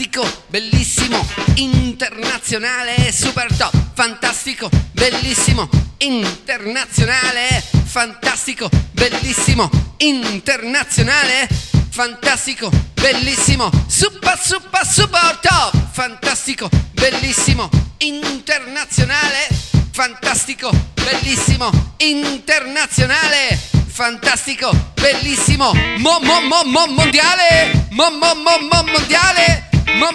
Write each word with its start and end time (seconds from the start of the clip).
fantastico, 0.00 0.44
bellissimo, 0.48 1.26
internazionale, 1.56 3.12
super 3.12 3.54
top, 3.54 3.70
fantastico, 3.92 4.70
bellissimo, 4.92 5.68
internazionale, 5.98 7.62
fantastico, 7.84 8.70
bellissimo, 8.92 9.68
internazionale, 9.98 11.46
fantastico, 11.90 12.70
bellissimo, 12.94 13.70
super 13.88 14.38
super 14.40 14.86
super 14.86 15.38
top, 15.42 15.90
fantastico, 15.92 16.70
bellissimo, 16.92 17.68
internazionale, 17.98 19.48
fantastico, 19.92 20.70
bellissimo, 20.94 21.70
internazionale, 21.98 23.58
fantastico, 23.86 24.70
bellissimo, 24.94 25.74
mo 25.98 26.18
mo 26.20 26.40
mo 26.40 26.64
mo 26.64 26.86
mondiale, 26.86 27.86
mo 27.90 28.08
mo 28.12 28.34
mo 28.34 28.56
mo 28.60 28.82
mondiale, 28.92 29.68
mo 30.00 30.08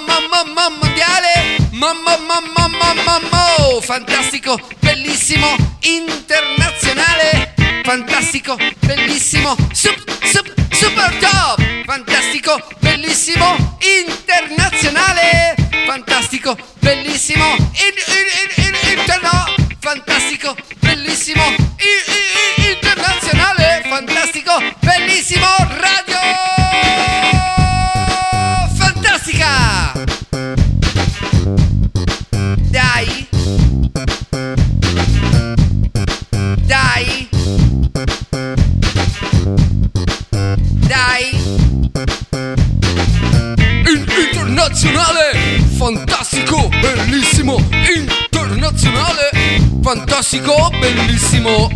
mo 0.55 0.69
mondiale, 0.81 1.59
mo 1.71 1.93
mo 1.93 2.17
mo 2.17 2.41
mo 2.41 2.65
mo 2.69 2.89
mo 3.05 3.15
mo, 3.29 3.81
fantastico, 3.81 4.57
bellissimo, 4.81 5.55
internazionale, 5.81 7.53
fantastico, 7.85 8.57
bellissimo, 8.81 9.55
sup, 9.73 9.95
sup, 10.25 10.47
super 10.73 11.11
top, 11.19 11.61
fantastico, 11.85 12.59
bellissimo, 12.81 13.55
internazionale, 13.79 15.55
fantastico, 15.85 16.57
bellissimo, 16.81 17.45
in, 17.55 17.93
in, 18.07 18.25
in, 18.41 18.65
in, 18.65 18.97
interno, 18.97 19.45
fantastico, 19.79 20.55
bellissimo, 20.79 21.43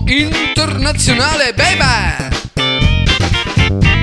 Internazionale! 0.09 1.53
Baby! 1.53 2.37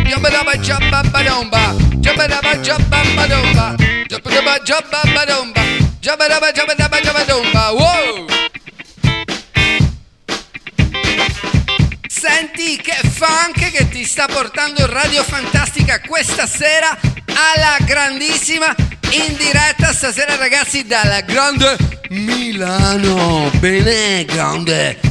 Jabba 0.06 0.56
jabba 0.62 1.02
badumba, 1.10 1.74
jabba 1.98 2.28
jabba 2.62 3.02
badumba, 3.16 3.74
jabba 4.06 4.58
jabba 4.64 5.02
badumba, 5.12 5.62
jabba 6.00 6.28
jabba 6.28 6.52
jabba 6.52 7.00
jabba 7.00 7.24
dumba. 7.24 7.72
Wow! 7.72 8.26
Senti 12.08 12.76
che 12.76 12.98
funk 13.08 13.72
che 13.72 13.88
ti 13.88 14.04
sta 14.04 14.26
portando 14.26 14.86
Radio 14.86 15.24
Fantastica 15.24 16.00
questa 16.06 16.46
sera 16.46 16.96
alla 17.34 17.78
grandissima 17.84 18.72
in 19.10 19.36
diretta 19.36 19.92
stasera 19.92 20.36
ragazzi 20.36 20.86
dalla 20.86 21.20
grande 21.22 21.76
Milano. 22.10 23.50
Bene, 23.58 24.24
grande. 24.24 25.05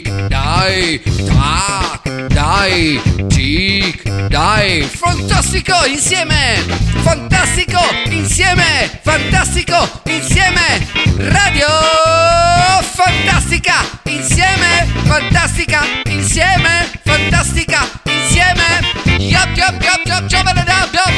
tic, 0.00 0.28
dai, 0.28 1.00
ta, 1.26 2.00
dai, 2.28 3.00
tic, 3.28 4.02
dai. 4.28 4.82
Fantastico 4.82 5.74
insieme, 5.86 6.64
fantastico 7.02 7.80
insieme, 8.10 9.00
fantastico 9.02 10.00
insieme. 10.04 10.86
Radio 11.16 11.66
fantastica 12.94 13.74
insieme, 14.04 14.86
fantastica 15.04 15.80
insieme, 16.06 16.88
fantastica 17.04 17.88
insieme. 18.04 18.80
Yup, 19.18 19.56
yup, 19.56 19.82
yup, 19.82 20.06
yup, 20.06 20.30
yup, 20.30 20.46
yup, 20.54 20.92
yup. 20.92 21.17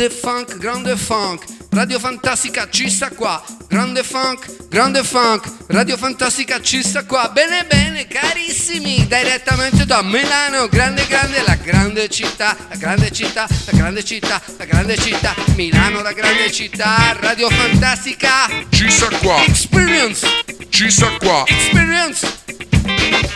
Grande 0.00 0.16
funk, 0.16 0.56
grande 0.56 0.96
funk. 0.96 1.44
Radio 1.72 1.98
Fantastica 1.98 2.70
ci 2.70 2.88
sta 2.88 3.10
qua. 3.10 3.44
Grande 3.68 4.02
funk, 4.02 4.68
grande 4.70 5.04
funk. 5.04 5.44
Radio 5.66 5.98
Fantastica 5.98 6.58
ci 6.62 6.82
sta 6.82 7.04
qua. 7.04 7.28
Bene 7.28 7.66
bene 7.66 8.06
carissimi. 8.06 9.06
Direttamente 9.06 9.84
da 9.84 10.00
Milano. 10.00 10.68
Grande 10.68 11.06
grande 11.06 11.42
la 11.44 11.54
grande 11.54 12.08
città 12.08 12.56
La 12.70 12.76
grande 12.76 13.12
città, 13.12 13.46
la 13.66 13.72
grande 13.76 14.02
città 14.02 14.40
La 14.56 14.64
grande 14.64 14.96
città. 14.96 15.34
Milano 15.54 16.00
la 16.00 16.12
grande 16.12 16.50
città. 16.50 17.14
Radio 17.20 17.50
Fantastica 17.50 18.48
Ci 18.70 18.90
sta 18.90 19.08
qua, 19.18 19.44
Experience. 19.44 20.26
Ci 20.70 20.90
sta 20.90 21.14
qua, 21.18 21.44
Experience. 21.46 22.26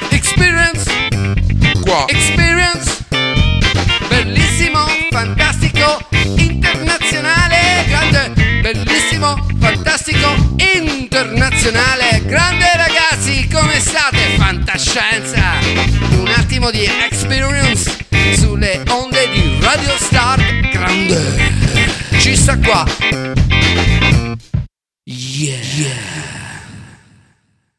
Experience. 0.09 0.91
Qua, 1.83 2.07
Experience 2.09 2.94
internazionale, 7.15 7.85
grande, 7.87 8.61
bellissimo, 8.61 9.47
fantastico, 9.61 10.35
internazionale, 10.57 12.23
grande 12.25 12.69
ragazzi, 12.75 13.49
come 13.49 13.79
state? 13.79 14.35
Fantascienza! 14.37 15.59
Un 16.11 16.33
attimo 16.37 16.73
di 16.73 16.85
experience 16.85 17.97
sulle 18.37 18.83
onde 18.89 19.29
di 19.31 19.59
Radio 19.61 19.97
Star, 19.97 20.41
grande! 20.71 21.53
Ci 22.19 22.35
sta 22.35 22.59
qua! 22.59 22.85
Yeah! 25.05 26.33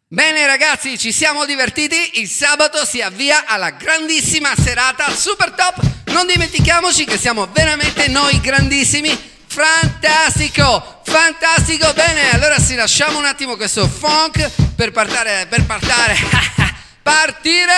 Bene 0.08 0.46
ragazzi, 0.46 0.98
ci 0.98 1.12
siamo 1.12 1.46
divertiti, 1.46 2.22
il 2.22 2.30
sabato 2.30 2.86
si 2.86 3.02
avvia 3.02 3.46
alla 3.48 3.72
grandissima 3.72 4.54
serata 4.56 5.10
super 5.14 5.52
top, 5.52 5.95
non 6.16 6.28
dimentichiamoci 6.28 7.04
che 7.04 7.18
siamo 7.18 7.46
veramente 7.52 8.08
noi 8.08 8.40
grandissimi, 8.40 9.10
fantastico, 9.48 11.02
fantastico, 11.04 11.92
bene, 11.92 12.30
allora 12.32 12.58
si 12.58 12.74
lasciamo 12.74 13.18
un 13.18 13.26
attimo 13.26 13.58
questo 13.58 13.86
funk 13.86 14.50
per 14.78 14.94
partare, 14.94 15.46
per 15.50 15.66
partare, 15.66 16.16
partire, 17.04 17.74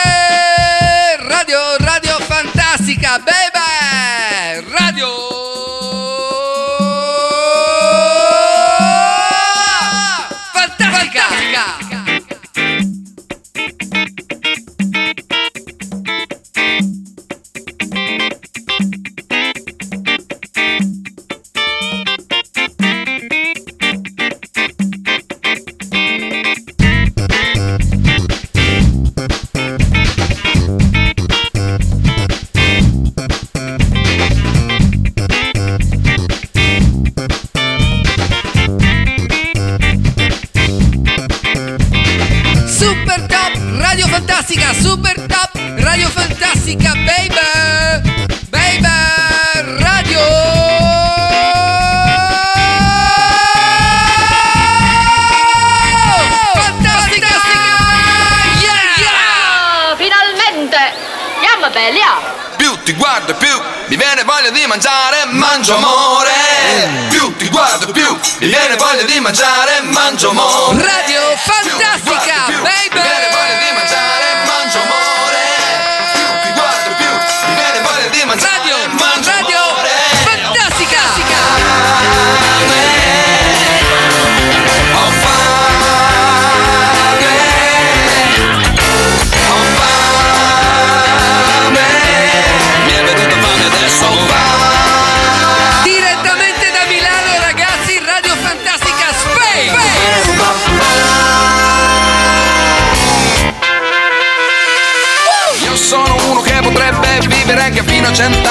radio, 1.17 1.77
radio 1.77 2.15
fantastica, 2.19 3.17
baby, 3.17 4.69
radio 4.69 5.56
80 108.07 108.46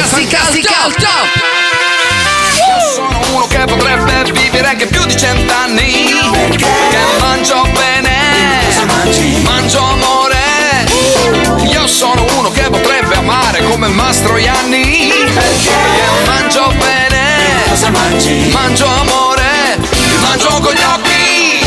Fantastica 0.00 0.84
al 0.84 0.94
top! 0.94 1.28
Sono 2.94 3.20
uno 3.34 3.46
che 3.46 3.58
potrebbe 3.66 4.32
vivere 4.32 4.68
anche 4.68 4.86
più 4.86 5.04
di 5.04 5.16
cent'anni. 5.16 6.14
Che 6.56 6.98
mangio 7.18 7.62
bene. 7.72 8.10
Mangio 9.42 9.82
amore. 9.84 10.40
Io 11.64 11.86
sono 11.86 12.24
uno 12.38 12.50
che 12.50 12.62
potrebbe 12.70 13.16
amare 13.16 13.62
come 13.64 13.88
Mastroianni 13.88 15.12
Perché? 15.34 15.70
Mangio 16.26 16.72
bene. 16.78 18.50
Mangio 18.50 18.86
amore. 18.86 19.78
Mangio 20.20 20.48
con 20.60 20.72
gli 20.72 20.82
occhi. 20.82 21.66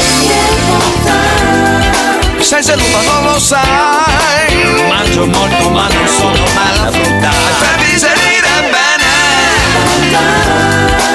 Sei 2.43 2.63
seduta 2.63 3.01
non 3.01 3.23
lo 3.23 3.39
sai. 3.39 4.83
Mangio 4.87 5.25
molto 5.27 5.69
ma 5.69 5.87
non 5.87 6.07
sono 6.07 6.43
mala 6.53 6.91
frutta 6.91 7.29
Per 7.59 7.74
digerire 7.95 8.69
bene. 8.71 9.07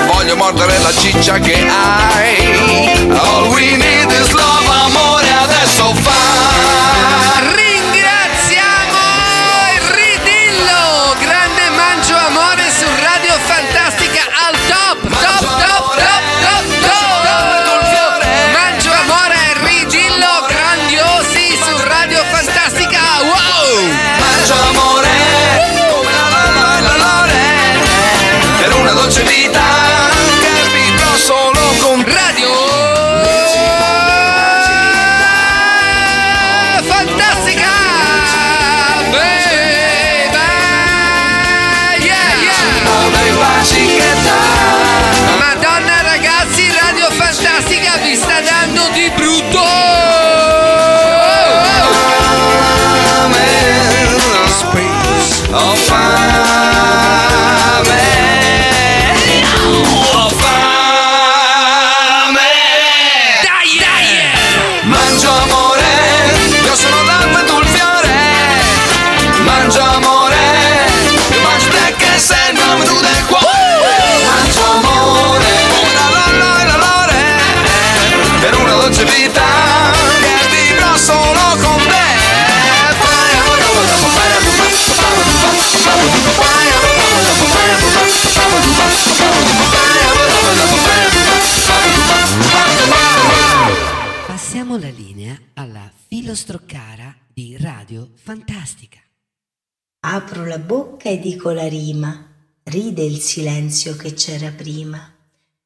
Voglio 0.06 0.36
mordere 0.36 0.78
la 0.78 0.92
ciccia 0.92 1.38
che 1.38 1.68
hai. 1.68 3.10
All 3.10 3.48
we 3.48 3.76
need 3.76 4.10
is 4.10 4.32
love, 4.32 4.69
Passiamo 94.70 94.88
la 94.88 94.96
linea 94.96 95.36
alla 95.54 95.90
filostrocara 96.06 97.12
di 97.34 97.56
Radio 97.58 98.08
Fantastica. 98.14 99.00
Apro 100.06 100.46
la 100.46 100.60
bocca 100.60 101.08
e 101.08 101.18
dico 101.18 101.50
la 101.50 101.66
rima, 101.66 102.24
ride 102.62 103.02
il 103.02 103.18
silenzio 103.18 103.96
che 103.96 104.14
c'era 104.14 104.52
prima. 104.52 105.12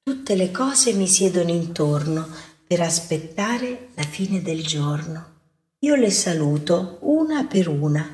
Tutte 0.03 0.35
le 0.35 0.51
cose 0.51 0.95
mi 0.95 1.07
siedono 1.07 1.51
intorno 1.51 2.27
per 2.67 2.81
aspettare 2.81 3.91
la 3.95 4.05
fine 4.05 4.41
del 4.41 4.65
giorno. 4.65 5.33
Io 5.81 5.97
le 5.97 6.11
saluto 6.11 6.97
una 7.03 7.45
per 7.45 7.69
una, 7.69 8.09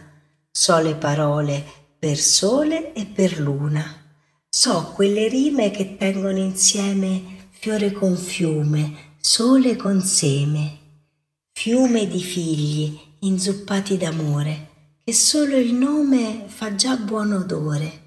so 0.50 0.80
le 0.80 0.96
parole 0.96 1.64
per 2.00 2.18
sole 2.18 2.92
e 2.94 3.06
per 3.06 3.38
luna. 3.38 3.84
So 4.48 4.90
quelle 4.96 5.28
rime 5.28 5.70
che 5.70 5.96
tengono 5.96 6.38
insieme 6.38 7.46
fiore 7.50 7.92
con 7.92 8.16
fiume, 8.16 9.14
sole 9.20 9.76
con 9.76 10.02
seme, 10.02 10.78
fiume 11.60 12.08
di 12.08 12.22
figli 12.22 12.98
inzuppati 13.18 13.98
d'amore, 13.98 14.68
che 15.04 15.12
solo 15.12 15.58
il 15.58 15.74
nome 15.74 16.44
fa 16.46 16.74
già 16.74 16.96
buon 16.96 17.32
odore, 17.32 18.00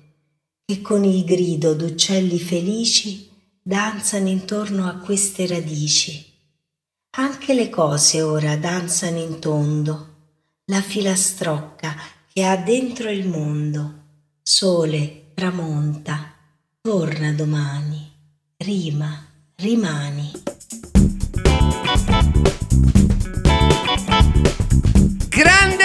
che 0.66 0.82
con 0.82 1.04
il 1.04 1.24
grido 1.24 1.76
d'uccelli 1.76 2.40
felici 2.40 3.30
danzano 3.62 4.28
intorno 4.28 4.88
a 4.88 4.96
queste 4.96 5.46
radici. 5.46 6.34
Anche 7.12 7.54
le 7.54 7.70
cose 7.70 8.24
ora 8.24 8.58
danzano 8.58 9.20
in 9.20 9.38
tondo, 9.38 10.08
la 10.66 10.82
filastrocca 10.82 11.96
che 12.34 12.44
ha 12.46 12.58
dentro 12.58 13.12
il 13.12 13.28
mondo. 13.28 13.94
Sole 14.42 15.26
tramonta, 15.36 16.34
torna 16.82 17.32
domani, 17.34 18.12
rima, 18.58 19.28
rimani 19.58 20.32
grande 25.44 25.84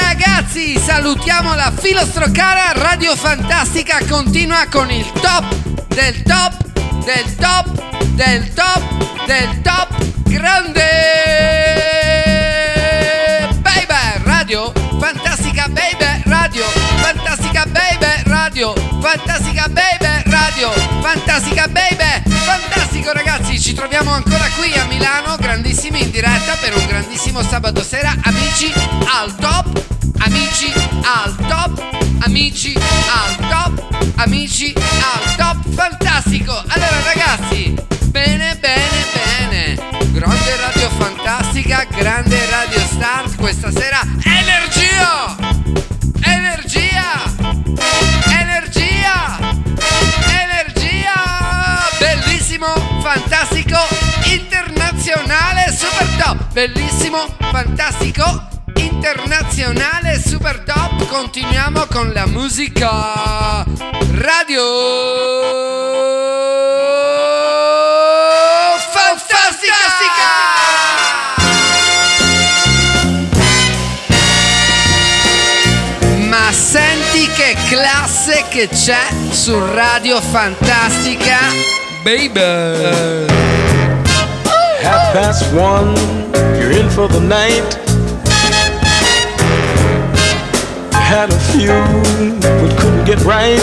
ragazzi, 0.00 0.76
salutiamo 0.76 1.54
la 1.54 1.72
Filostrocara 1.74 2.72
Radio 2.72 3.14
Fantastica. 3.14 4.00
Continua 4.08 4.66
con 4.68 4.90
il 4.90 5.08
top 5.12 5.44
del 5.94 6.22
top 6.22 6.54
del 7.04 7.36
top 7.36 7.66
del 8.14 8.52
top 8.52 9.26
del 9.26 9.60
top. 9.62 9.88
Grande! 10.24 10.82
Baby 13.60 14.24
Radio 14.24 14.72
Fantastica 14.98 15.68
Baby 15.68 16.22
Radio 16.24 16.64
Fantastica 16.64 17.53
baby 17.98 18.22
radio 18.28 18.74
fantastica 19.00 19.68
baby 19.68 20.22
radio 20.30 20.70
fantastica 21.00 21.66
baby 21.68 22.22
fantastico 22.44 23.12
ragazzi 23.12 23.60
ci 23.60 23.74
troviamo 23.74 24.10
ancora 24.12 24.48
qui 24.56 24.72
a 24.78 24.84
Milano 24.86 25.36
grandissimi 25.36 26.02
in 26.02 26.10
diretta 26.10 26.56
per 26.60 26.74
un 26.76 26.86
grandissimo 26.86 27.42
sabato 27.42 27.82
sera 27.82 28.14
amici 28.22 28.72
al 29.06 29.34
top 29.36 29.82
amici 30.18 30.72
al 31.02 31.36
top 31.46 31.82
amici 32.20 32.74
al 32.74 33.48
top 33.48 34.12
amici 34.16 34.72
al 34.74 35.34
top 35.36 35.74
fantastico! 35.74 36.52
Allora 36.52 37.00
ragazzi 37.02 37.74
bene 38.06 38.56
bene 38.60 39.04
bene 39.12 39.74
grande 40.12 40.56
radio 40.56 40.88
fantastica 40.90 41.86
grande 41.90 42.46
radio 42.48 42.78
start 42.80 43.36
questa 43.36 43.70
sera 43.70 44.00
energia 44.24 45.36
energia 46.20 46.63
fantastico 53.14 53.78
internazionale 54.24 55.72
super 55.72 56.04
top 56.18 56.52
bellissimo 56.52 57.28
fantastico 57.38 58.48
internazionale 58.74 60.20
super 60.20 60.64
top 60.64 61.06
continuiamo 61.06 61.86
con 61.92 62.10
la 62.12 62.26
musica 62.26 63.64
radio 64.14 64.64
fantastica! 68.90 70.32
Ma 76.28 76.50
senti 76.50 77.28
che 77.28 77.54
classe 77.68 78.44
che 78.48 78.68
c'è 78.68 79.06
su 79.30 79.56
radio 79.56 80.20
fantastica 80.20 81.83
baby 82.04 82.40
Half 84.84 85.14
past 85.14 85.42
one, 85.54 85.96
you're 86.60 86.72
in 86.72 86.90
for 86.90 87.08
the 87.08 87.20
night. 87.20 87.64
Had 90.92 91.32
a 91.32 91.40
few, 91.52 91.72
but 92.60 92.78
couldn't 92.78 93.06
get 93.06 93.18
right. 93.24 93.58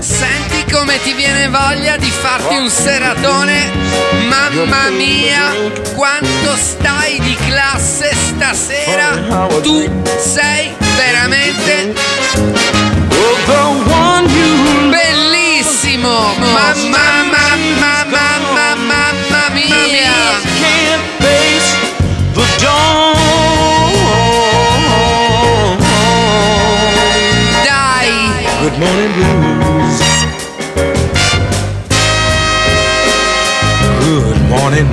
Senti 0.00 0.70
come 0.70 1.00
ti 1.02 1.14
viene 1.14 1.48
voglia 1.48 1.96
di 1.96 2.10
farti 2.10 2.56
un 2.56 2.68
seratone? 2.68 3.70
Mamma 4.28 4.90
mia, 4.90 5.54
quanto 5.94 6.56
stai 6.56 7.18
di 7.20 7.34
classe 7.48 8.14
stasera? 8.14 9.48
Tu 9.62 9.88
sei 10.18 10.76
veramente 10.96 11.94
Oh, 13.52 13.82
bellissimo! 14.90 16.34
Mamma, 16.38 16.74
mamma, 16.90 17.39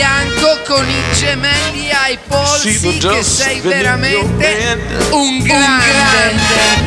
bianco 0.00 0.58
con 0.66 0.88
i 0.88 1.02
gemelli 1.14 1.90
ai 1.90 2.18
polsi 2.26 2.96
che 2.96 3.22
sei 3.22 3.60
veramente 3.60 4.78
un 5.10 5.42
grande. 5.42 6.78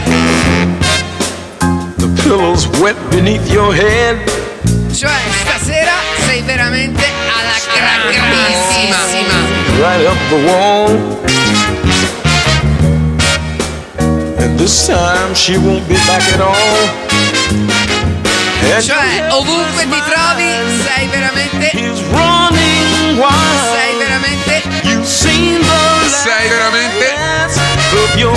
The 1.97 2.07
pillows 2.23 2.65
wet 2.79 2.97
beneath 3.09 3.47
your 3.51 3.71
head. 3.71 4.17
Cioè 4.91 5.13
stasera 5.41 5.93
sei 6.25 6.41
veramente 6.41 7.05
alla 7.37 7.59
grandissima. 8.09 8.97
right 9.77 10.07
up 10.07 10.17
the 10.29 10.43
wall. 10.47 10.89
And 14.39 14.57
this 14.57 14.87
time 14.87 15.35
she 15.35 15.57
won't 15.59 15.87
be 15.87 15.97
back 16.07 16.23
at 16.33 16.41
all. 16.41 17.01
Cioè 18.81 19.27
ovunque 19.29 19.83
ti 19.83 20.01
trovi 20.09 20.81
sei 20.83 21.07
veramente 21.09 21.52
sei 23.21 23.95
veramente 23.97 24.63
You've 24.83 25.05
seen 25.05 25.61
the 25.61 26.09
Sei 26.09 26.47
veramente 26.49 27.13
of 27.93 28.15
your 28.17 28.35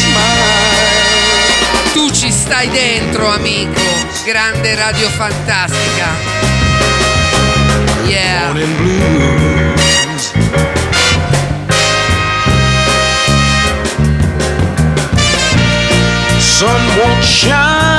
smile. 0.00 1.92
tu 1.92 2.10
ci 2.10 2.30
stai 2.30 2.68
dentro 2.70 3.30
amico. 3.30 3.80
Grande 4.24 4.74
radio 4.74 5.08
fantastica. 5.10 6.06
Yeah. 8.06 8.46
Morning 8.46 8.76
blues. 8.76 10.32
Sun 16.40 16.80
won't 16.98 17.22
shine 17.24 17.97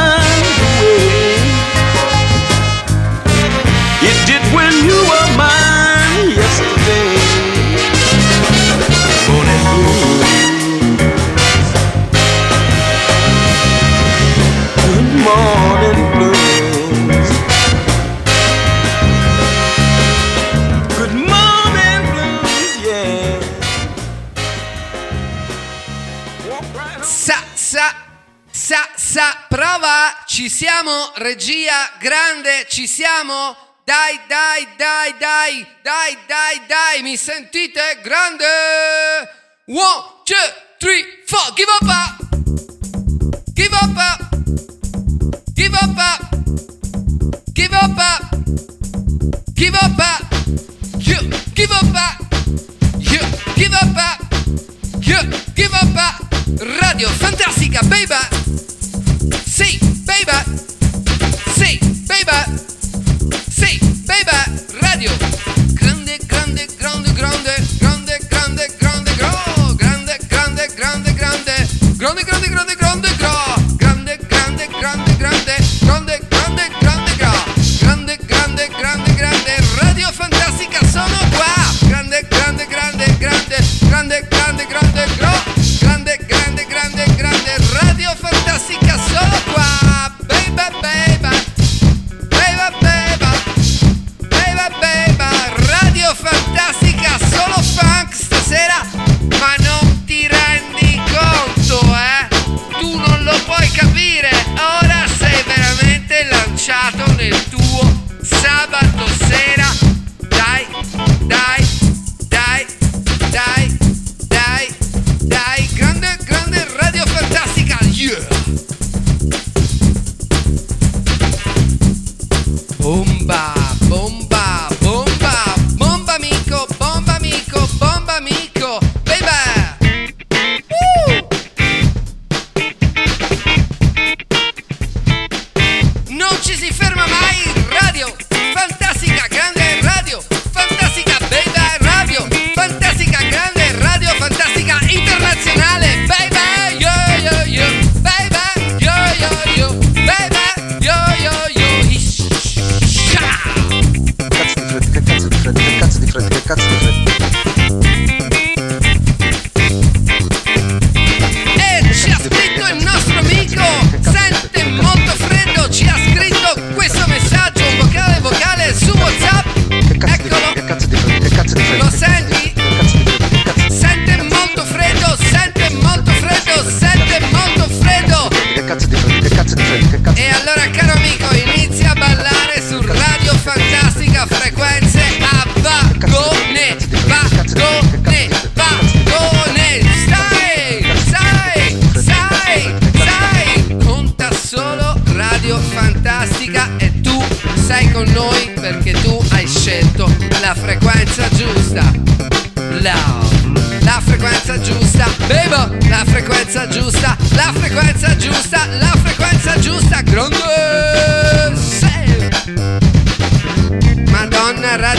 siamo, 30.59 31.13
regia, 31.15 31.89
grande, 32.01 32.65
ci 32.67 32.85
siamo, 32.85 33.55
dai, 33.85 34.19
dai, 34.27 34.67
dai, 34.75 35.15
dai, 35.17 35.65
dai, 35.81 36.17
dai, 36.27 36.61
dai, 36.67 37.01
mi 37.01 37.15
sentite? 37.15 37.99
Grande! 38.03 38.43
One, 39.67 40.03
two, 40.25 40.35
three, 40.77 41.23
four, 41.25 41.53
give 41.55 41.69
up! 41.69 41.87
uh. 41.87 42.17
Give 43.53 43.71
up! 43.71 43.95
uh. 43.95 44.17
Give 45.53 45.73
up! 45.73 45.97
uh. 45.97 46.17
Give 47.53 47.71
up! 47.71 48.33
Give 49.55 49.75
up! 49.75 50.08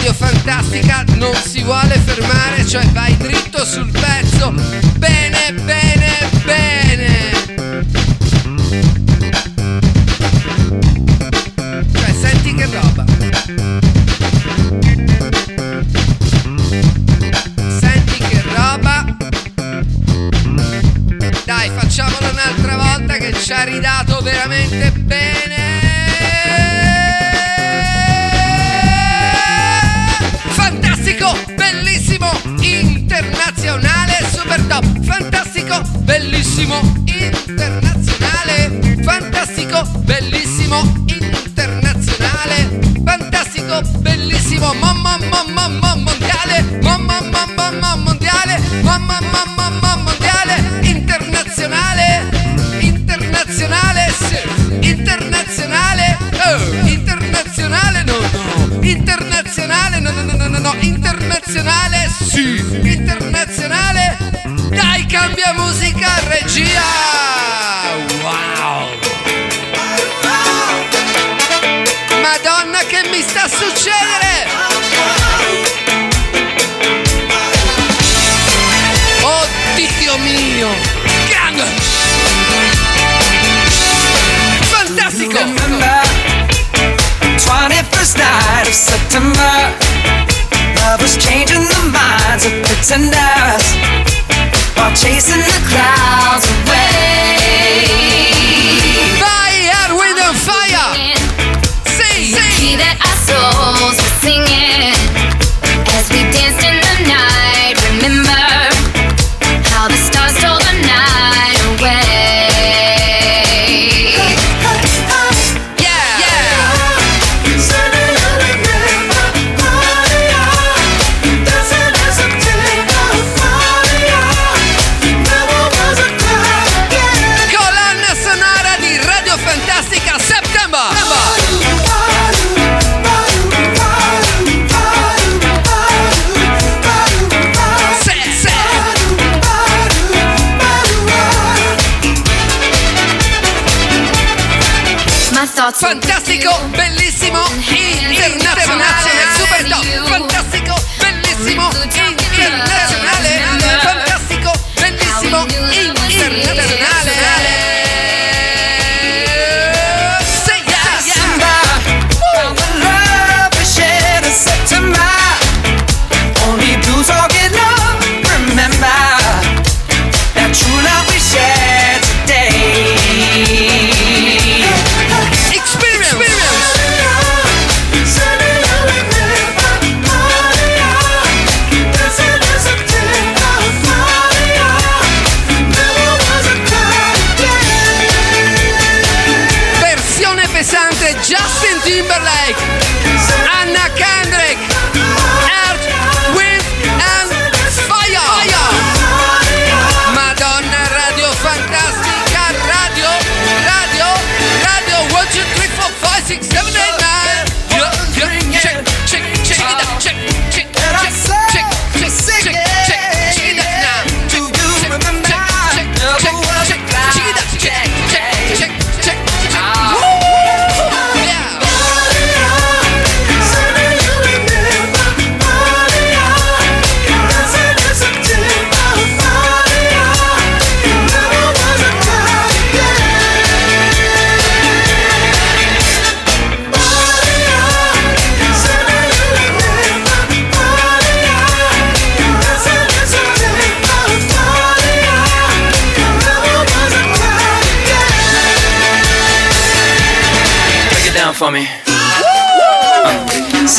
radio 0.00 0.14
fantastica 0.14 1.04
non 1.16 1.34
si 1.34 1.62
vuole 1.62 1.98
fermare, 1.98 2.66
cioè 2.66 2.86
vai 2.88 3.14
dritto 3.18 3.64
sul 3.66 3.90
pezzo. 3.90 4.89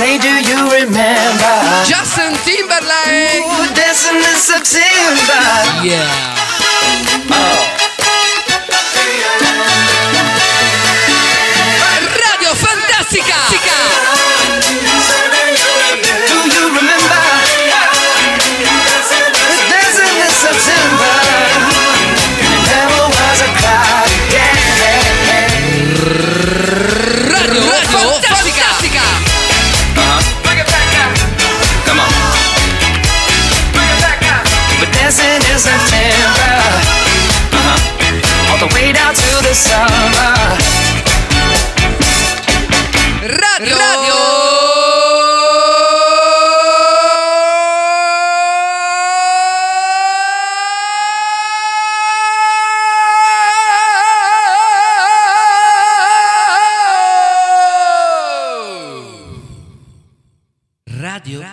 Say 0.01 0.17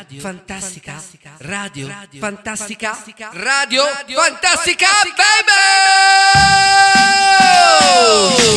radio, 0.08 0.20
fantastica, 0.22 0.92
fantastica 0.92 1.30
radio, 1.38 1.86
radio, 1.86 2.20
fantastica, 2.20 2.94
fantastica 2.94 3.30
radio, 3.34 3.84
radio, 3.84 4.20
fantastica, 4.20 4.86
baby! 5.04 5.52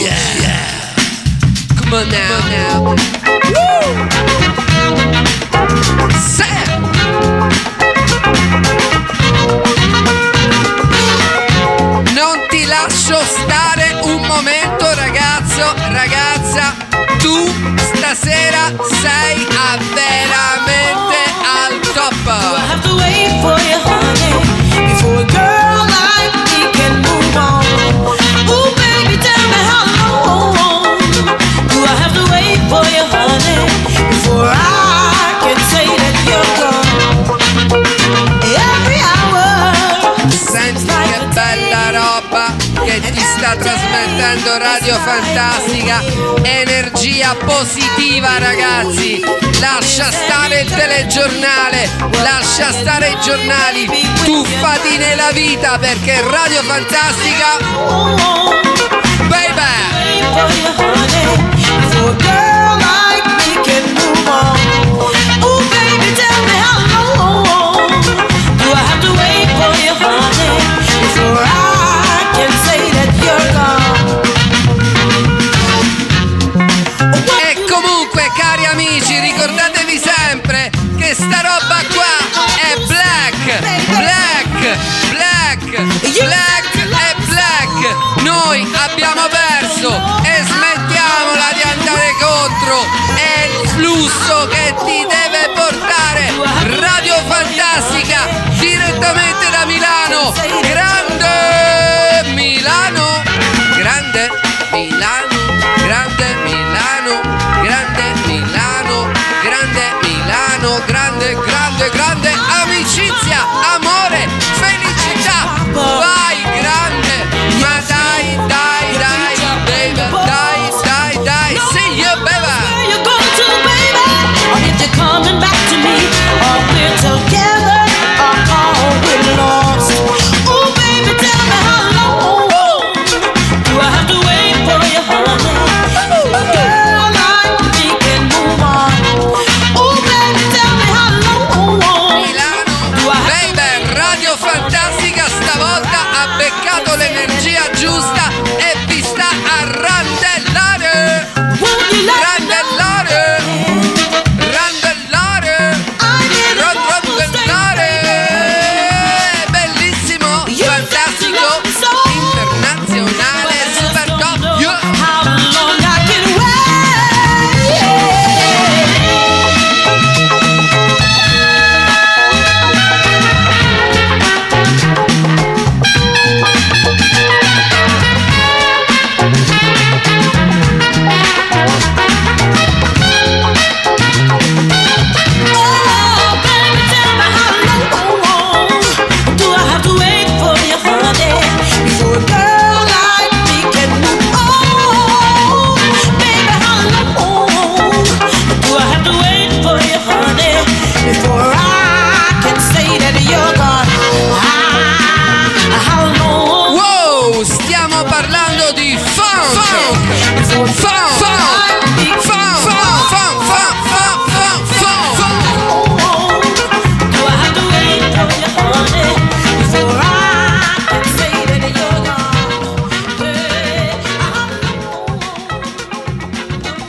Yeah, 0.05 0.39
yeah. 0.39 0.61
Come 1.81 1.93
on 1.93 2.09
now. 2.09 2.39
Come 2.39 2.87
on 2.87 2.95
now. 2.95 4.45
Woo! 4.45 4.50
radio 44.81 44.97
fantastica, 44.97 46.01
energia 46.41 47.35
positiva 47.35 48.39
ragazzi, 48.39 49.21
lascia 49.59 50.09
stare 50.09 50.61
il 50.61 50.73
telegiornale, 50.73 51.87
lascia 52.23 52.71
stare 52.71 53.09
i 53.09 53.17
giornali, 53.21 53.85
tuffati 54.23 54.97
nella 54.97 55.29
vita 55.33 55.77
perché 55.77 56.19
radio 56.21 56.63
fantastica, 56.63 57.59
baby! 59.27 59.61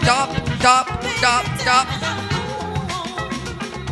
stop, 0.03 0.31
stop, 0.59 1.05
stop, 1.17 1.45
stop. 1.61 1.87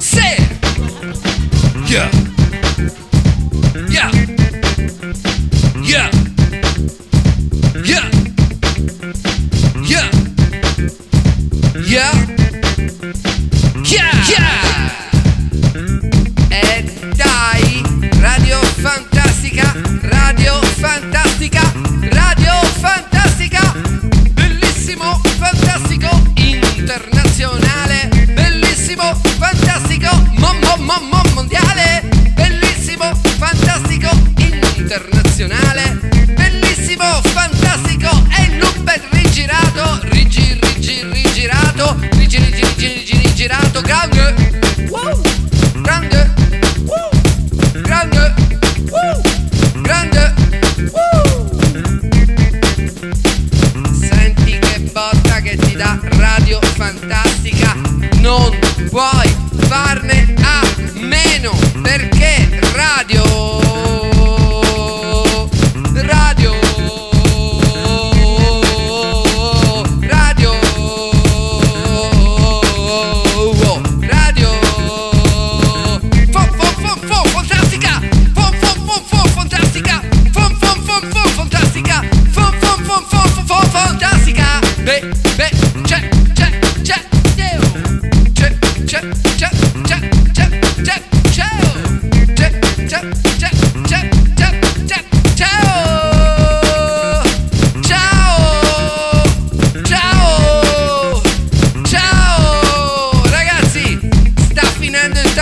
Say 0.00 0.36
it. 0.38 1.90
Yeah. 1.90 2.19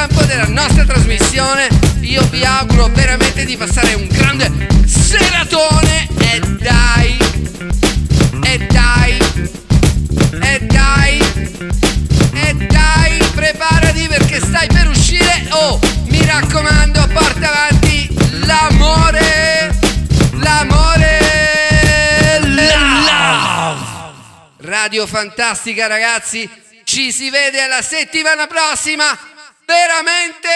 tempo 0.07 0.23
della 0.27 0.47
nostra 0.47 0.85
trasmissione. 0.85 1.69
Io 2.03 2.23
vi 2.31 2.45
auguro 2.45 2.87
veramente 2.87 3.45
di 3.45 3.57
passare 3.57 3.95
un 3.95 4.07
grande 4.07 4.49
seratone 4.87 6.07
e 6.21 6.39
dai, 6.39 7.19
e 8.45 8.59
dai, 8.59 9.19
e 10.41 10.59
dai, 10.61 11.19
e 12.33 12.55
dai, 12.55 13.19
preparati 13.35 14.07
perché 14.07 14.39
stai 14.39 14.69
per 14.69 14.87
uscire. 14.87 15.49
Oh, 15.51 15.81
mi 16.05 16.25
raccomando, 16.25 17.05
porta 17.09 17.49
avanti 17.49 18.09
l'amore, 18.45 19.77
l'amore, 20.35 21.21
la. 22.45 23.77
Radio 24.59 25.09
Fantastica 25.09 25.89
ragazzi, 25.89 26.49
ci 26.85 27.11
si 27.11 27.31
vede 27.31 27.61
alla 27.61 27.83
settimana 27.83 28.47
prossima 28.47 29.37
veramente 29.69 30.49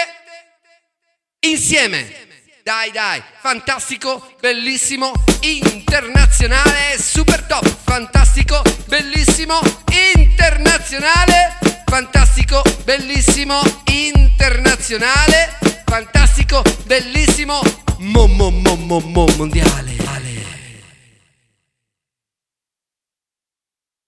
insieme. 1.41 2.21
Dai 2.63 2.91
dai, 2.91 3.21
fantastico, 3.41 4.33
bellissimo, 4.39 5.11
internazionale, 5.41 6.97
super 6.97 7.43
top, 7.43 7.67
fantastico, 7.83 8.61
bellissimo, 8.87 9.59
internazionale, 10.15 11.57
fantastico, 11.85 12.61
bellissimo, 12.85 13.61
internazionale, 13.87 15.59
fantastico, 15.85 16.63
bellissimo, 16.85 17.61
mo 17.97 18.27
mo 18.27 18.49
mo 18.49 18.75
mo 18.77 18.99
mo 18.99 19.25
mondiale. 19.35 20.02